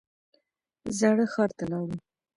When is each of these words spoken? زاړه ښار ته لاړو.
زاړه 0.97 1.25
ښار 1.33 1.49
ته 1.57 1.63
لاړو. 1.71 1.95